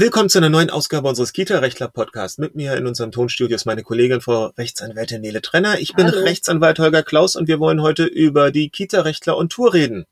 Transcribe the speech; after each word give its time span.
Willkommen 0.00 0.30
zu 0.30 0.38
einer 0.38 0.48
neuen 0.48 0.70
Ausgabe 0.70 1.08
unseres 1.08 1.34
Kita-Rechtler-Podcasts. 1.34 2.38
Mit 2.38 2.54
mir 2.54 2.74
in 2.74 2.86
unserem 2.86 3.12
Tonstudio 3.12 3.54
ist 3.54 3.66
meine 3.66 3.82
Kollegin 3.82 4.22
Frau 4.22 4.46
Rechtsanwältin 4.46 5.20
Nele 5.20 5.42
Trenner. 5.42 5.78
Ich 5.78 5.92
bin 5.92 6.06
Hallo. 6.06 6.22
Rechtsanwalt 6.22 6.78
Holger 6.78 7.02
Klaus 7.02 7.36
und 7.36 7.48
wir 7.48 7.60
wollen 7.60 7.82
heute 7.82 8.04
über 8.04 8.50
die 8.50 8.70
Kita-Rechtler 8.70 9.36
und 9.36 9.52
Tour 9.52 9.74
reden. 9.74 10.06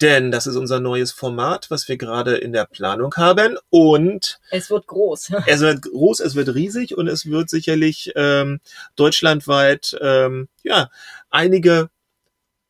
Denn 0.00 0.30
das 0.30 0.46
ist 0.46 0.54
unser 0.54 0.78
neues 0.78 1.10
Format, 1.10 1.68
was 1.68 1.88
wir 1.88 1.96
gerade 1.96 2.36
in 2.36 2.52
der 2.52 2.66
Planung 2.66 3.12
haben. 3.16 3.58
Und 3.70 4.38
Es 4.50 4.70
wird 4.70 4.86
groß. 4.86 5.32
es 5.46 5.60
wird 5.62 5.82
groß, 5.82 6.20
es 6.20 6.36
wird 6.36 6.54
riesig 6.54 6.96
und 6.96 7.08
es 7.08 7.26
wird 7.26 7.50
sicherlich 7.50 8.12
ähm, 8.14 8.60
deutschlandweit 8.94 9.98
ähm, 10.00 10.46
ja 10.62 10.90
einige, 11.28 11.90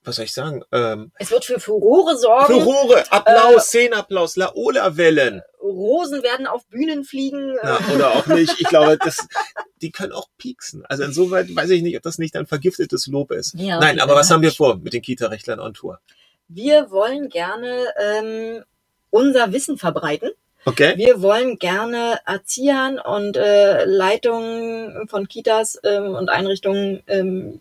was 0.08 0.16
soll 0.16 0.24
ich 0.24 0.32
sagen, 0.32 0.64
ähm, 0.72 1.12
Es 1.18 1.30
wird 1.30 1.44
für 1.44 1.60
Furore 1.60 2.16
sorgen. 2.16 2.46
Furore, 2.46 3.04
Applaus, 3.10 3.66
Szenenapplaus, 3.66 4.36
Laola-Wellen. 4.36 5.42
Rosen 5.60 6.22
werden 6.22 6.46
auf 6.46 6.66
Bühnen 6.66 7.04
fliegen. 7.04 7.56
Ja, 7.62 7.78
oder 7.94 8.12
auch 8.12 8.26
nicht. 8.26 8.58
Ich 8.58 8.68
glaube, 8.68 8.98
das, 9.04 9.28
die 9.82 9.90
können 9.90 10.12
auch 10.12 10.28
pieksen. 10.38 10.84
Also 10.86 11.04
insoweit 11.04 11.54
weiß 11.54 11.70
ich 11.70 11.82
nicht, 11.82 11.96
ob 11.96 12.02
das 12.02 12.18
nicht 12.18 12.36
ein 12.36 12.46
vergiftetes 12.46 13.06
Lob 13.06 13.30
ist. 13.30 13.54
Ja, 13.54 13.78
Nein, 13.78 14.00
aber 14.00 14.14
was 14.14 14.30
haben 14.30 14.42
wir 14.42 14.50
vor 14.50 14.76
mit 14.76 14.94
den 14.94 15.02
Kita-Rechtlern 15.02 15.60
on 15.60 15.74
Tour? 15.74 16.00
Wir 16.48 16.90
wollen 16.90 17.28
gerne 17.28 17.86
ähm, 18.00 18.64
unser 19.10 19.52
Wissen 19.52 19.76
verbreiten. 19.76 20.30
Okay? 20.64 20.94
Wir 20.96 21.22
wollen 21.22 21.58
gerne 21.58 22.20
Erziehern 22.26 22.98
und 22.98 23.36
äh, 23.36 23.84
Leitungen 23.84 25.06
von 25.08 25.28
Kitas 25.28 25.78
ähm, 25.84 26.14
und 26.14 26.30
Einrichtungen 26.30 27.02
ähm, 27.06 27.60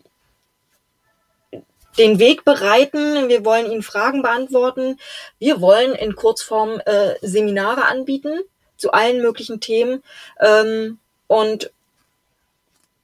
den 1.98 2.18
Weg 2.18 2.44
bereiten. 2.44 3.28
Wir 3.28 3.44
wollen 3.44 3.70
ihnen 3.70 3.82
Fragen 3.82 4.22
beantworten. 4.22 4.98
Wir 5.38 5.60
wollen 5.60 5.94
in 5.94 6.14
Kurzform 6.14 6.80
äh, 6.84 7.14
Seminare 7.22 7.84
anbieten 7.84 8.40
zu 8.76 8.92
allen 8.92 9.20
möglichen 9.20 9.60
Themen. 9.60 10.02
Ähm, 10.40 10.98
und 11.26 11.70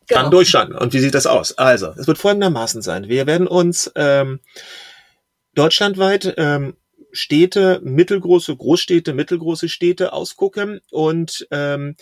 genau. 0.07 0.23
Dann 0.23 0.31
durchstarten. 0.31 0.77
Und 0.77 0.93
wie 0.93 1.01
sieht 1.01 1.15
das 1.15 1.27
aus? 1.27 1.59
Also, 1.59 1.89
es 1.99 2.07
wird 2.07 2.19
folgendermaßen 2.19 2.81
sein. 2.81 3.09
Wir 3.09 3.27
werden 3.27 3.47
uns 3.47 3.93
ähm, 3.97 4.41
deutschlandweit 5.55 6.35
ähm, 6.37 6.77
Städte, 7.13 7.81
mittelgroße, 7.85 8.57
Großstädte, 8.57 9.15
mittelgroße 9.15 9.69
Städte 9.69 10.13
ausgucken 10.13 10.81
und 10.91 11.47
ähm, 11.51 11.97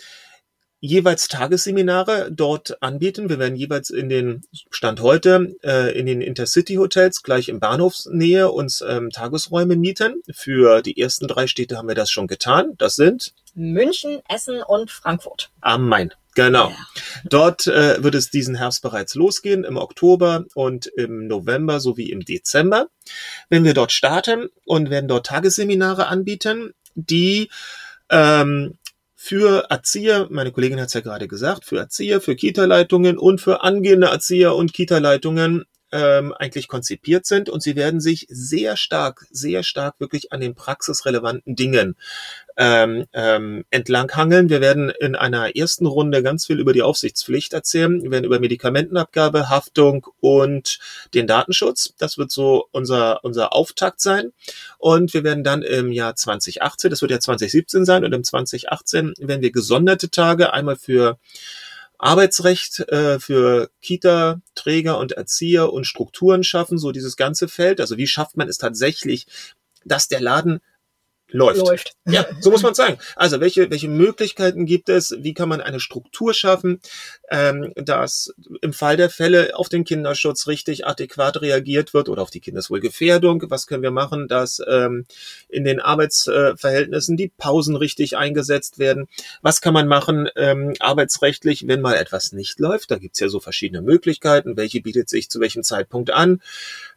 jeweils 0.83 1.29
Tagesseminare 1.29 2.29
dort 2.29 2.83
anbieten. 2.83 3.29
Wir 3.29 3.39
werden 3.39 3.55
jeweils 3.55 3.89
in 3.89 4.09
den 4.09 4.41
Stand 4.69 4.99
heute 4.99 5.55
äh, 5.63 5.97
in 5.97 6.05
den 6.05 6.19
Intercity 6.19 6.75
Hotels 6.75 7.23
gleich 7.23 7.47
in 7.47 7.61
Bahnhofsnähe 7.61 8.51
uns 8.51 8.83
ähm, 8.85 9.09
Tagesräume 9.09 9.77
mieten. 9.77 10.21
Für 10.29 10.81
die 10.81 10.99
ersten 10.99 11.29
drei 11.29 11.47
Städte 11.47 11.77
haben 11.77 11.87
wir 11.87 11.95
das 11.95 12.11
schon 12.11 12.27
getan. 12.27 12.73
Das 12.77 12.97
sind 12.97 13.33
München, 13.55 14.19
Essen 14.27 14.61
und 14.61 14.91
Frankfurt. 14.91 15.51
am 15.61 15.87
Main. 15.87 16.13
Genau. 16.35 16.69
Ja. 16.69 16.75
Dort 17.23 17.67
äh, 17.67 18.03
wird 18.03 18.15
es 18.15 18.29
diesen 18.29 18.55
Herbst 18.55 18.81
bereits 18.81 19.15
losgehen, 19.15 19.63
im 19.63 19.77
Oktober 19.77 20.43
und 20.53 20.87
im 20.87 21.27
November 21.27 21.79
sowie 21.79 22.09
im 22.09 22.25
Dezember. 22.25 22.87
Wenn 23.49 23.63
wir 23.63 23.73
dort 23.73 23.93
starten 23.93 24.49
und 24.65 24.89
werden 24.89 25.07
dort 25.07 25.27
Tagesseminare 25.27 26.07
anbieten, 26.07 26.73
die 26.95 27.49
ähm, 28.09 28.77
für 29.25 29.67
Erzieher, 29.69 30.27
meine 30.31 30.51
Kollegin 30.51 30.81
hat 30.81 30.87
es 30.87 30.95
ja 30.95 30.99
gerade 30.99 31.29
gesagt, 31.29 31.63
für 31.63 31.77
Erzieher, 31.77 32.19
für 32.19 32.35
Kita-Leitungen 32.35 33.17
und 33.17 33.39
für 33.39 33.63
angehende 33.63 34.07
Erzieher 34.07 34.53
und 34.53 34.73
Kita-Leitungen 34.73 35.63
ähm, 35.93 36.33
eigentlich 36.33 36.67
konzipiert 36.67 37.25
sind. 37.25 37.47
Und 37.47 37.63
sie 37.63 37.77
werden 37.77 38.01
sich 38.01 38.25
sehr 38.27 38.75
stark, 38.75 39.25
sehr 39.31 39.63
stark 39.63 39.97
wirklich 40.01 40.33
an 40.33 40.41
den 40.41 40.55
praxisrelevanten 40.55 41.55
Dingen 41.55 41.95
ähm, 42.57 43.05
ähm, 43.13 43.65
entlanghangeln. 43.69 44.49
Wir 44.49 44.61
werden 44.61 44.91
in 44.99 45.15
einer 45.15 45.55
ersten 45.55 45.85
Runde 45.85 46.21
ganz 46.21 46.45
viel 46.45 46.59
über 46.59 46.73
die 46.73 46.81
Aufsichtspflicht 46.81 47.53
erzählen. 47.53 48.03
Wir 48.03 48.11
werden 48.11 48.25
über 48.25 48.39
Medikamentenabgabe, 48.39 49.49
Haftung 49.49 50.07
und 50.19 50.79
den 51.13 51.27
Datenschutz. 51.27 51.93
Das 51.97 52.17
wird 52.17 52.31
so 52.31 52.67
unser, 52.71 53.23
unser 53.23 53.53
Auftakt 53.53 54.01
sein. 54.01 54.33
Und 54.77 55.13
wir 55.13 55.23
werden 55.23 55.43
dann 55.43 55.63
im 55.63 55.91
Jahr 55.91 56.15
2018, 56.15 56.89
das 56.89 57.01
wird 57.01 57.11
ja 57.11 57.19
2017 57.19 57.85
sein, 57.85 58.05
und 58.05 58.13
im 58.13 58.23
2018 58.23 59.13
werden 59.19 59.41
wir 59.41 59.51
gesonderte 59.51 60.09
Tage 60.09 60.53
einmal 60.53 60.75
für 60.75 61.17
Arbeitsrecht 61.97 62.79
äh, 62.89 63.17
für 63.19 63.69
Kita-Träger 63.81 64.97
und 64.97 65.13
Erzieher 65.13 65.71
und 65.71 65.85
Strukturen 65.85 66.43
schaffen, 66.43 66.77
so 66.77 66.91
dieses 66.91 67.15
ganze 67.15 67.47
Feld. 67.47 67.79
Also 67.79 67.97
wie 67.97 68.07
schafft 68.07 68.35
man 68.35 68.49
es 68.49 68.57
tatsächlich, 68.57 69.25
dass 69.85 70.09
der 70.09 70.19
Laden 70.19 70.59
läuft? 71.33 71.57
Läuft. 71.57 71.95
Ja, 72.05 72.25
so 72.39 72.51
muss 72.51 72.61
man 72.61 72.73
sagen. 72.73 72.97
Also 73.15 73.39
welche, 73.41 73.69
welche 73.71 73.87
Möglichkeiten 73.87 74.65
gibt 74.65 74.89
es? 74.89 75.15
Wie 75.19 75.33
kann 75.33 75.49
man 75.49 75.61
eine 75.61 75.79
Struktur 75.79 76.33
schaffen, 76.33 76.79
ähm, 77.29 77.73
dass 77.75 78.33
im 78.61 78.73
Fall 78.73 78.97
der 78.97 79.09
Fälle 79.09 79.55
auf 79.55 79.67
den 79.67 79.83
Kinderschutz 79.83 80.47
richtig 80.47 80.85
adäquat 80.85 81.41
reagiert 81.41 81.93
wird 81.93 82.07
oder 82.09 82.21
auf 82.21 82.29
die 82.29 82.39
Kindeswohlgefährdung? 82.39 83.43
Was 83.49 83.67
können 83.67 83.83
wir 83.83 83.91
machen, 83.91 84.27
dass 84.27 84.61
ähm, 84.67 85.05
in 85.49 85.65
den 85.65 85.79
Arbeitsverhältnissen 85.79 87.17
die 87.17 87.31
Pausen 87.35 87.75
richtig 87.75 88.15
eingesetzt 88.15 88.79
werden? 88.79 89.07
Was 89.41 89.61
kann 89.61 89.73
man 89.73 89.87
machen 89.87 90.29
ähm, 90.35 90.73
arbeitsrechtlich, 90.79 91.67
wenn 91.67 91.81
mal 91.81 91.95
etwas 91.95 92.31
nicht 92.31 92.59
läuft? 92.59 92.91
Da 92.91 92.97
gibt's 92.97 93.19
ja 93.19 93.27
so 93.27 93.39
verschiedene 93.39 93.81
Möglichkeiten. 93.81 94.55
Welche 94.55 94.81
bietet 94.81 95.09
sich 95.09 95.29
zu 95.29 95.39
welchem 95.39 95.63
Zeitpunkt 95.63 96.11
an? 96.11 96.41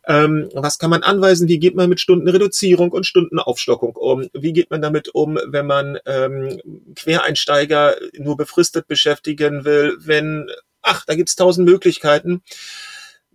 Ähm, 0.07 0.49
was 0.55 0.79
kann 0.79 0.91
man 0.91 1.03
anweisen? 1.03 1.49
Wie 1.49 1.59
geht 1.59 1.75
man 1.75 1.89
mit 1.89 2.01
Stundenreduzierung 2.01 2.93
und 2.93 3.07
Stundenaufstockung 3.07 3.97
um? 3.97 4.26
Wie 4.33 4.53
geht 4.53 4.71
man 4.71 4.83
damit 4.83 5.15
um, 5.15 5.39
wenn 5.47 5.67
man 5.67 5.99
ähm, 6.07 6.61
Quereinsteiger 6.95 7.97
nur 8.15 8.37
befristet 8.37 8.87
beschäftigen 8.89 9.65
will? 9.65 9.97
Wenn, 9.99 10.49
ach, 10.83 11.05
da 11.07 11.15
gibt's 11.15 11.37
tausend 11.37 11.69
Möglichkeiten. 11.69 12.43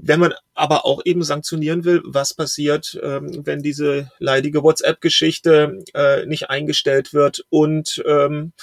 Wenn 0.04 0.20
man 0.20 0.34
aber 0.56 0.86
auch 0.86 1.02
eben 1.06 1.22
sanktionieren 1.22 1.86
will, 1.86 2.02
was 2.04 2.34
passiert, 2.34 3.00
ähm, 3.04 3.46
wenn 3.46 3.62
diese 3.62 4.10
leidige 4.18 4.64
WhatsApp-Geschichte 4.64 5.84
äh, 5.94 6.26
nicht 6.26 6.50
eingestellt 6.50 7.14
wird 7.14 7.46
und 7.50 8.02
ähm, 8.08 8.54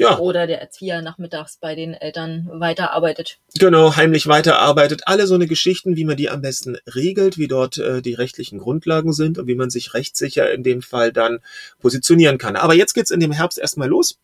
ja, 0.00 0.18
Oder 0.18 0.46
der 0.46 0.60
Erzieher 0.60 1.02
nachmittags 1.02 1.58
bei 1.58 1.74
den 1.74 1.94
Eltern 1.94 2.48
weiterarbeitet. 2.52 3.38
Genau, 3.58 3.96
heimlich 3.96 4.26
weiterarbeitet. 4.26 5.02
Alle 5.06 5.26
so 5.26 5.34
eine 5.34 5.46
Geschichten, 5.46 5.96
wie 5.96 6.04
man 6.04 6.16
die 6.16 6.30
am 6.30 6.40
besten 6.40 6.78
regelt, 6.94 7.38
wie 7.38 7.48
dort 7.48 7.78
äh, 7.78 8.02
die 8.02 8.14
rechtlichen 8.14 8.58
Grundlagen 8.58 9.12
sind 9.12 9.38
und 9.38 9.46
wie 9.46 9.54
man 9.54 9.70
sich 9.70 9.94
rechtssicher 9.94 10.50
in 10.52 10.62
dem 10.62 10.82
Fall 10.82 11.12
dann 11.12 11.40
positionieren 11.80 12.38
kann. 12.38 12.56
Aber 12.56 12.74
jetzt 12.74 12.94
geht's 12.94 13.10
in 13.10 13.20
dem 13.20 13.32
Herbst 13.32 13.58
erstmal 13.58 13.88
los 13.88 14.18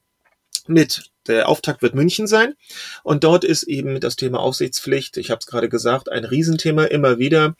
mit 0.68 1.10
der 1.28 1.48
Auftakt 1.48 1.82
wird 1.82 1.94
München 1.94 2.26
sein 2.26 2.54
und 3.04 3.24
dort 3.24 3.44
ist 3.44 3.64
eben 3.64 4.00
das 4.00 4.16
Thema 4.16 4.40
Aufsichtspflicht, 4.40 5.16
ich 5.16 5.30
habe 5.30 5.38
es 5.40 5.46
gerade 5.46 5.68
gesagt, 5.68 6.10
ein 6.10 6.24
Riesenthema 6.24 6.84
immer 6.84 7.18
wieder. 7.18 7.56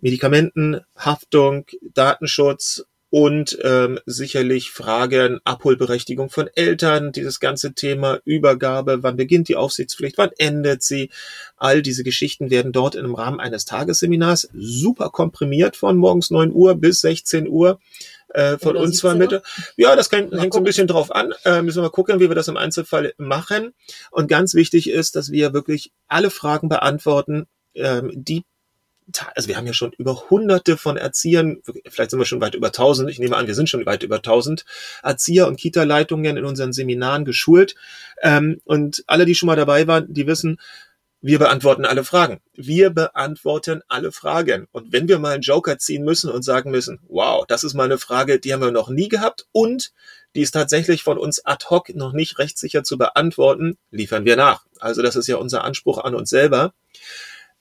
Medikamenten, 0.00 0.80
Haftung, 0.96 1.64
Datenschutz 1.80 2.84
und 3.14 3.56
ähm, 3.62 4.00
sicherlich 4.06 4.72
Fragen 4.72 5.38
Abholberechtigung 5.44 6.30
von 6.30 6.48
Eltern, 6.52 7.12
dieses 7.12 7.38
ganze 7.38 7.72
Thema 7.72 8.18
Übergabe, 8.24 9.04
wann 9.04 9.14
beginnt 9.14 9.46
die 9.46 9.54
Aufsichtspflicht, 9.54 10.18
wann 10.18 10.30
endet 10.36 10.82
sie. 10.82 11.10
All 11.56 11.80
diese 11.80 12.02
Geschichten 12.02 12.50
werden 12.50 12.72
dort 12.72 12.96
im 12.96 13.14
Rahmen 13.14 13.38
eines 13.38 13.66
Tagesseminars 13.66 14.48
super 14.52 15.10
komprimiert 15.10 15.76
von 15.76 15.96
morgens 15.96 16.32
9 16.32 16.50
Uhr 16.50 16.74
bis 16.74 17.02
16 17.02 17.46
Uhr 17.46 17.78
äh, 18.30 18.58
von 18.58 18.70
Oder 18.70 18.80
uns 18.80 18.98
zwar 18.98 19.12
17 19.12 19.28
Uhr? 19.28 19.38
Mitte. 19.38 19.48
Ja, 19.76 19.94
das 19.94 20.10
kann, 20.10 20.36
hängt 20.36 20.52
so 20.52 20.58
ein 20.58 20.64
bisschen 20.64 20.88
drauf 20.88 21.14
an. 21.14 21.32
Äh, 21.44 21.62
müssen 21.62 21.78
wir 21.78 21.82
mal 21.82 21.90
gucken, 21.90 22.18
wie 22.18 22.28
wir 22.28 22.34
das 22.34 22.48
im 22.48 22.56
Einzelfall 22.56 23.14
machen. 23.16 23.74
Und 24.10 24.26
ganz 24.26 24.54
wichtig 24.54 24.90
ist, 24.90 25.14
dass 25.14 25.30
wir 25.30 25.52
wirklich 25.52 25.92
alle 26.08 26.30
Fragen 26.30 26.68
beantworten, 26.68 27.46
ähm, 27.76 28.10
die 28.12 28.42
also 29.34 29.48
wir 29.48 29.56
haben 29.56 29.66
ja 29.66 29.72
schon 29.72 29.92
über 29.92 30.30
hunderte 30.30 30.76
von 30.76 30.96
Erziehern, 30.96 31.58
vielleicht 31.88 32.10
sind 32.10 32.18
wir 32.18 32.26
schon 32.26 32.40
weit 32.40 32.54
über 32.54 32.72
tausend, 32.72 33.10
ich 33.10 33.18
nehme 33.18 33.36
an, 33.36 33.46
wir 33.46 33.54
sind 33.54 33.68
schon 33.68 33.84
weit 33.86 34.02
über 34.02 34.22
tausend 34.22 34.64
Erzieher 35.02 35.46
und 35.46 35.56
Kita-Leitungen 35.56 36.36
in 36.36 36.44
unseren 36.44 36.72
Seminaren 36.72 37.24
geschult. 37.24 37.74
Ähm, 38.22 38.60
und 38.64 39.04
alle, 39.06 39.26
die 39.26 39.34
schon 39.34 39.46
mal 39.46 39.56
dabei 39.56 39.86
waren, 39.86 40.12
die 40.12 40.26
wissen, 40.26 40.58
wir 41.20 41.38
beantworten 41.38 41.86
alle 41.86 42.04
Fragen. 42.04 42.40
Wir 42.52 42.90
beantworten 42.90 43.80
alle 43.88 44.12
Fragen. 44.12 44.68
Und 44.72 44.92
wenn 44.92 45.08
wir 45.08 45.18
mal 45.18 45.32
einen 45.32 45.42
Joker 45.42 45.78
ziehen 45.78 46.04
müssen 46.04 46.30
und 46.30 46.42
sagen 46.42 46.70
müssen, 46.70 47.00
wow, 47.08 47.46
das 47.46 47.64
ist 47.64 47.72
mal 47.72 47.84
eine 47.84 47.96
Frage, 47.96 48.38
die 48.38 48.52
haben 48.52 48.60
wir 48.60 48.70
noch 48.70 48.90
nie 48.90 49.08
gehabt 49.08 49.46
und 49.50 49.92
die 50.34 50.42
ist 50.42 50.50
tatsächlich 50.50 51.02
von 51.02 51.16
uns 51.16 51.42
ad 51.46 51.64
hoc 51.70 51.94
noch 51.94 52.12
nicht 52.12 52.38
rechtssicher 52.38 52.84
zu 52.84 52.98
beantworten, 52.98 53.78
liefern 53.90 54.26
wir 54.26 54.36
nach. 54.36 54.66
Also 54.80 55.00
das 55.00 55.16
ist 55.16 55.26
ja 55.26 55.36
unser 55.36 55.64
Anspruch 55.64 55.96
an 55.96 56.14
uns 56.14 56.28
selber. 56.28 56.74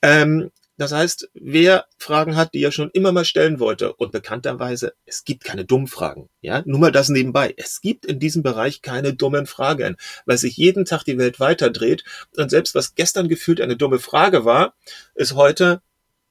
Ähm, 0.01 0.51
das 0.77 0.91
heißt, 0.91 1.29
wer 1.33 1.85
Fragen 1.97 2.35
hat, 2.35 2.53
die 2.53 2.63
er 2.63 2.71
schon 2.71 2.89
immer 2.91 3.11
mal 3.11 3.25
stellen 3.25 3.59
wollte, 3.59 3.93
und 3.93 4.11
bekannterweise, 4.11 4.93
es 5.05 5.23
gibt 5.23 5.43
keine 5.43 5.65
dummen 5.65 5.87
Fragen. 5.87 6.29
Ja, 6.41 6.63
nur 6.65 6.79
mal 6.79 6.91
das 6.91 7.09
nebenbei. 7.09 7.53
Es 7.57 7.81
gibt 7.81 8.05
in 8.05 8.19
diesem 8.19 8.41
Bereich 8.41 8.81
keine 8.81 9.13
dummen 9.13 9.45
Fragen, 9.45 9.97
weil 10.25 10.37
sich 10.37 10.57
jeden 10.57 10.85
Tag 10.85 11.03
die 11.03 11.17
Welt 11.17 11.39
weiterdreht. 11.39 12.03
Und 12.35 12.49
selbst 12.49 12.73
was 12.75 12.95
gestern 12.95 13.29
gefühlt 13.29 13.61
eine 13.61 13.77
dumme 13.77 13.99
Frage 13.99 14.45
war, 14.45 14.75
ist 15.15 15.35
heute 15.35 15.81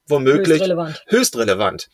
womöglich 0.06 0.60
Höchst 0.60 0.64
relevant. 0.64 1.04
höchst 1.06 1.36
relevant. 1.36 1.90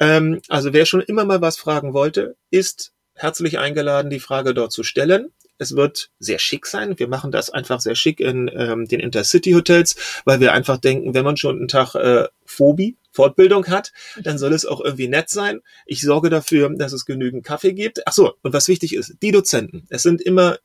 Ähm, 0.00 0.40
also 0.48 0.72
wer 0.72 0.84
schon 0.84 1.00
immer 1.00 1.24
mal 1.24 1.40
was 1.40 1.58
fragen 1.58 1.94
wollte, 1.94 2.36
ist 2.50 2.92
herzlich 3.14 3.58
eingeladen, 3.58 4.10
die 4.10 4.20
Frage 4.20 4.54
dort 4.54 4.72
zu 4.72 4.82
stellen. 4.82 5.32
Es 5.58 5.76
wird 5.76 6.10
sehr 6.18 6.38
schick 6.38 6.66
sein. 6.66 6.98
Wir 6.98 7.08
machen 7.08 7.30
das 7.30 7.50
einfach 7.50 7.80
sehr 7.80 7.94
schick 7.94 8.20
in 8.20 8.50
ähm, 8.54 8.86
den 8.86 9.00
Intercity 9.00 9.52
Hotels, 9.52 9.96
weil 10.24 10.40
wir 10.40 10.52
einfach 10.52 10.78
denken, 10.78 11.14
wenn 11.14 11.24
man 11.24 11.36
schon 11.36 11.58
einen 11.58 11.68
Tag 11.68 11.94
äh, 11.94 12.28
Phobie, 12.44 12.96
Fortbildung 13.10 13.66
hat, 13.66 13.92
dann 14.22 14.38
soll 14.38 14.52
es 14.52 14.64
auch 14.64 14.80
irgendwie 14.80 15.08
nett 15.08 15.28
sein. 15.28 15.60
Ich 15.86 16.02
sorge 16.02 16.30
dafür, 16.30 16.70
dass 16.76 16.92
es 16.92 17.04
genügend 17.04 17.44
Kaffee 17.44 17.72
gibt. 17.72 18.06
Ach 18.06 18.12
so, 18.12 18.34
und 18.42 18.52
was 18.52 18.68
wichtig 18.68 18.94
ist, 18.94 19.16
die 19.22 19.32
Dozenten. 19.32 19.86
Es 19.88 20.02
sind 20.02 20.22
immer 20.22 20.58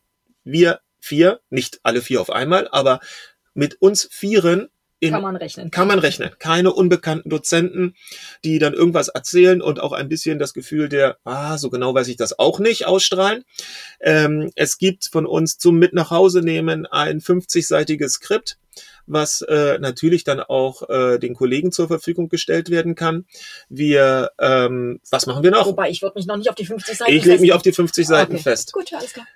wir 0.44 0.82
vier, 1.00 1.40
nicht 1.50 1.80
alle 1.84 2.02
vier 2.02 2.22
auf 2.22 2.30
einmal, 2.30 2.68
aber 2.72 3.00
mit 3.54 3.82
uns 3.82 4.08
Vieren 4.12 4.70
in, 5.04 5.12
Kann 5.12 5.22
man 5.22 5.36
rechnen. 5.36 5.70
kann 5.70 5.88
man 5.88 6.00
rechnen. 6.00 6.32
Keine 6.40 6.72
unbekannten 6.72 7.30
Dozenten, 7.30 7.94
die 8.46 8.58
dann 8.58 8.74
irgendwas 8.74 9.10
erzählen 9.10 9.62
und 9.62 9.82
auch 9.82 9.92
ein 9.92 10.08
bisschen 10.08 10.40
das 10.40 10.54
Gefühl 10.54 10.88
der, 10.88 11.18
ah, 11.26 11.58
so 11.58 11.70
genau 11.70 11.94
weiß 11.94 12.08
ich 12.08 12.16
das 12.16 12.40
auch 12.40 12.60
nicht, 12.60 12.86
ausstrahlen. 12.88 13.44
Ähm, 14.00 14.50
es 14.56 14.78
gibt 14.78 15.10
von 15.12 15.26
uns 15.26 15.58
zum 15.58 15.78
Mit 15.78 15.94
nach 15.94 16.10
Hause 16.10 16.42
nehmen 16.42 16.86
ein 16.86 17.20
50-seitiges 17.20 18.14
Skript, 18.14 18.58
was 19.06 19.42
äh, 19.42 19.78
natürlich 19.80 20.24
dann 20.24 20.40
auch 20.40 20.90
äh, 20.90 21.20
den 21.20 21.34
Kollegen 21.36 21.74
zur 21.74 21.88
Verfügung 21.90 22.30
gestellt 22.30 22.70
werden 22.70 22.96
kann. 22.96 23.26
Wir, 23.68 24.32
ähm, 24.40 25.02
was 25.12 25.26
machen 25.26 25.44
wir 25.44 25.52
noch? 25.52 25.66
Wobei, 25.66 25.90
ich 25.90 26.02
würde 26.02 26.18
mich 26.18 26.26
noch 26.28 26.38
nicht 26.38 26.50
auf 26.50 26.56
die 26.56 26.66
50 26.66 26.98
Seiten 26.98 27.12
Ich 27.12 27.26
lege 27.26 27.42
mich 27.42 27.52
auf 27.52 27.62
die 27.62 27.74
50 27.74 28.08
Seiten 28.08 28.34
Okay. 28.36 28.44
fest. 28.44 28.72
Gut, 28.72 28.94
alles 28.94 29.12
klar. 29.12 29.28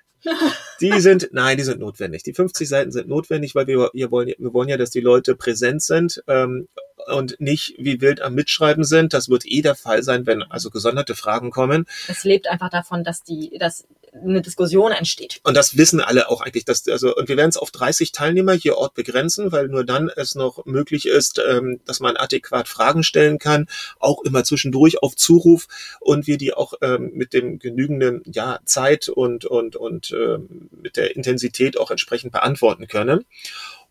Die 0.80 1.00
sind, 1.00 1.30
nein, 1.32 1.56
die 1.56 1.64
sind 1.64 1.80
notwendig. 1.80 2.22
Die 2.22 2.34
50 2.34 2.68
Seiten 2.68 2.92
sind 2.92 3.08
notwendig, 3.08 3.54
weil 3.54 3.66
wir, 3.66 3.90
wir, 3.92 4.10
wollen, 4.10 4.32
wir 4.38 4.52
wollen 4.52 4.68
ja, 4.68 4.76
dass 4.76 4.90
die 4.90 5.00
Leute 5.00 5.34
präsent 5.34 5.82
sind 5.82 6.22
ähm, 6.28 6.68
und 7.08 7.40
nicht 7.40 7.74
wie 7.78 8.00
wild 8.00 8.20
am 8.20 8.34
Mitschreiben 8.34 8.84
sind. 8.84 9.12
Das 9.12 9.28
wird 9.28 9.44
eh 9.46 9.62
der 9.62 9.74
Fall 9.74 10.02
sein, 10.02 10.26
wenn 10.26 10.42
also 10.42 10.70
gesonderte 10.70 11.14
Fragen 11.14 11.50
kommen. 11.50 11.86
Es 12.08 12.24
lebt 12.24 12.48
einfach 12.48 12.70
davon, 12.70 13.04
dass 13.04 13.22
die, 13.22 13.58
dass 13.58 13.86
eine 14.14 14.42
Diskussion 14.42 14.92
entsteht. 14.92 15.40
Und 15.42 15.56
das 15.56 15.76
wissen 15.76 16.00
alle 16.00 16.28
auch 16.28 16.40
eigentlich. 16.40 16.64
Dass, 16.64 16.86
also, 16.88 17.14
und 17.14 17.28
wir 17.28 17.36
werden 17.36 17.50
es 17.50 17.56
auf 17.56 17.70
30 17.70 18.12
Teilnehmer 18.12 18.52
hier 18.52 18.76
Ort 18.76 18.94
begrenzen, 18.94 19.52
weil 19.52 19.68
nur 19.68 19.84
dann 19.84 20.10
es 20.14 20.34
noch 20.34 20.64
möglich 20.66 21.06
ist, 21.06 21.40
ähm, 21.46 21.80
dass 21.84 22.00
man 22.00 22.16
adäquat 22.16 22.68
Fragen 22.68 23.02
stellen 23.02 23.38
kann, 23.38 23.66
auch 23.98 24.22
immer 24.22 24.44
zwischendurch 24.44 25.02
auf 25.02 25.16
Zuruf 25.16 25.66
und 26.00 26.26
wir 26.26 26.38
die 26.38 26.54
auch 26.54 26.74
ähm, 26.82 27.10
mit 27.14 27.32
dem 27.32 27.58
genügenden 27.58 28.22
ja, 28.26 28.60
Zeit 28.64 29.08
und, 29.08 29.44
und, 29.44 29.76
und 29.76 30.12
ähm, 30.12 30.68
mit 30.70 30.96
der 30.96 31.16
Intensität 31.16 31.78
auch 31.78 31.90
entsprechend 31.90 32.32
beantworten 32.32 32.86
können. 32.88 33.24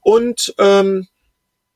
Und 0.02 0.54
ähm, 0.58 1.08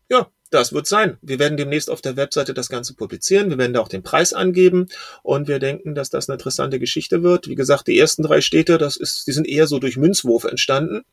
ja, 0.09 0.27
das 0.51 0.73
wird 0.73 0.85
sein. 0.85 1.17
Wir 1.21 1.39
werden 1.39 1.57
demnächst 1.57 1.89
auf 1.89 2.01
der 2.01 2.17
Webseite 2.17 2.53
das 2.53 2.69
Ganze 2.69 2.93
publizieren. 2.93 3.49
Wir 3.49 3.57
werden 3.57 3.73
da 3.73 3.79
auch 3.79 3.87
den 3.87 4.03
Preis 4.03 4.33
angeben 4.33 4.87
und 5.23 5.47
wir 5.47 5.59
denken, 5.59 5.95
dass 5.95 6.09
das 6.09 6.29
eine 6.29 6.35
interessante 6.35 6.79
Geschichte 6.79 7.23
wird. 7.23 7.47
Wie 7.47 7.55
gesagt, 7.55 7.87
die 7.87 7.97
ersten 7.97 8.23
drei 8.23 8.41
Städte, 8.41 8.77
das 8.77 8.97
ist, 8.97 9.25
die 9.27 9.31
sind 9.31 9.47
eher 9.47 9.65
so 9.65 9.79
durch 9.79 9.97
Münzwurf 9.97 10.43
entstanden. 10.43 11.03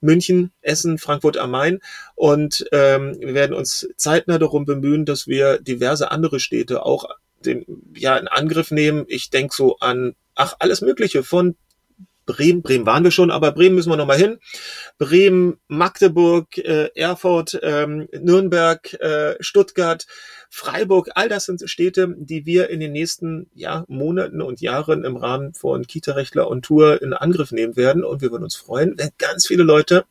München, 0.00 0.52
Essen, 0.60 0.98
Frankfurt 0.98 1.38
am 1.38 1.50
Main. 1.50 1.80
Und 2.14 2.66
ähm, 2.70 3.16
wir 3.18 3.34
werden 3.34 3.56
uns 3.56 3.88
zeitnah 3.96 4.38
darum 4.38 4.66
bemühen, 4.66 5.06
dass 5.06 5.26
wir 5.26 5.58
diverse 5.58 6.10
andere 6.10 6.38
Städte 6.38 6.84
auch 6.84 7.08
den, 7.44 7.64
ja, 7.96 8.16
in 8.16 8.28
Angriff 8.28 8.70
nehmen. 8.70 9.04
Ich 9.08 9.30
denke 9.30 9.54
so 9.54 9.78
an, 9.78 10.14
ach, 10.34 10.54
alles 10.58 10.82
Mögliche 10.82 11.22
von 11.22 11.56
Bremen, 12.26 12.62
Bremen 12.62 12.86
waren 12.86 13.04
wir 13.04 13.10
schon, 13.10 13.30
aber 13.30 13.52
Bremen 13.52 13.76
müssen 13.76 13.90
wir 13.90 13.96
noch 13.96 14.06
mal 14.06 14.18
hin. 14.18 14.38
Bremen, 14.98 15.58
Magdeburg, 15.68 16.58
äh, 16.58 16.90
Erfurt, 16.94 17.58
ähm, 17.62 18.08
Nürnberg, 18.12 18.92
äh, 18.94 19.36
Stuttgart, 19.40 20.06
Freiburg, 20.50 21.10
all 21.14 21.28
das 21.28 21.44
sind 21.44 21.62
Städte, 21.68 22.14
die 22.18 22.46
wir 22.46 22.68
in 22.70 22.80
den 22.80 22.92
nächsten 22.92 23.48
ja, 23.54 23.84
Monaten 23.88 24.42
und 24.42 24.60
Jahren 24.60 25.04
im 25.04 25.16
Rahmen 25.16 25.54
von 25.54 25.86
Kita-Rechtler 25.86 26.48
und 26.48 26.64
Tour 26.64 27.00
in 27.00 27.12
Angriff 27.12 27.52
nehmen 27.52 27.76
werden. 27.76 28.04
Und 28.04 28.22
wir 28.22 28.30
würden 28.30 28.44
uns 28.44 28.56
freuen, 28.56 28.94
wenn 28.96 29.10
ganz 29.18 29.46
viele 29.46 29.62
Leute 29.62 30.04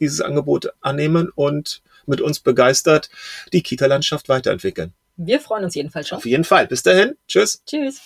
dieses 0.00 0.20
Angebot 0.20 0.72
annehmen 0.80 1.30
und 1.34 1.82
mit 2.06 2.20
uns 2.20 2.40
begeistert 2.40 3.10
die 3.52 3.62
Kita-Landschaft 3.62 4.28
weiterentwickeln. 4.28 4.92
Wir 5.16 5.38
freuen 5.38 5.64
uns 5.64 5.74
jedenfalls 5.74 6.08
schon. 6.08 6.18
Auf 6.18 6.26
jeden 6.26 6.44
Fall. 6.44 6.66
Bis 6.66 6.82
dahin. 6.82 7.16
Tschüss. 7.28 7.62
Tschüss. 7.66 8.00